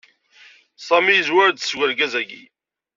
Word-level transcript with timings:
Sami 0.87 1.13
yezwar-d 1.15 1.57
seg 1.61 1.75
wergaz-agi. 1.79 2.43